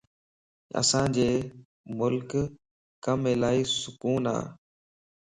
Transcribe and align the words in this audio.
اسان 0.81 1.07
جي 1.17 1.27
ملڪ 1.99 2.31
ڪم 3.05 3.19
الائي 3.33 3.61
سڪون 3.81 4.23
ا 4.35 4.37